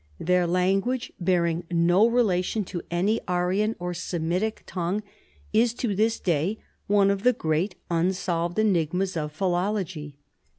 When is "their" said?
0.19-0.47